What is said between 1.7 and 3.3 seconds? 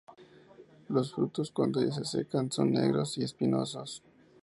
se secan son negros y